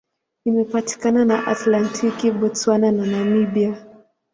[0.49, 3.71] Imepakana na Atlantiki, Botswana na Namibia.